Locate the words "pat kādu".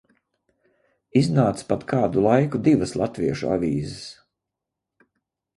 1.73-2.25